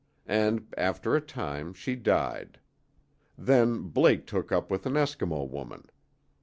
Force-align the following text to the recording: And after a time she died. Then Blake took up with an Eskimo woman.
And 0.25 0.73
after 0.79 1.15
a 1.15 1.21
time 1.21 1.75
she 1.75 1.95
died. 1.95 2.59
Then 3.37 3.83
Blake 3.83 4.25
took 4.25 4.51
up 4.51 4.71
with 4.71 4.87
an 4.87 4.93
Eskimo 4.93 5.47
woman. 5.47 5.89